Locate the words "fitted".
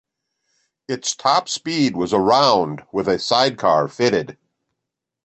3.87-4.35